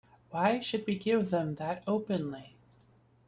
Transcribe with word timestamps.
Why 0.31 0.59
should 0.61 0.87
we 0.87 0.97
give 0.97 1.29
them 1.29 1.53
that 1.57 1.83
openly? 1.85 2.55